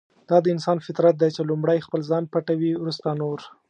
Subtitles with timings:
[0.29, 3.39] دا د انسان فطرت دی چې لومړی خپل ځان پټوي ورسته نور.